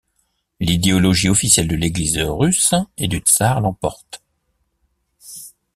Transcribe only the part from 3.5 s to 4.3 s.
l'emporte.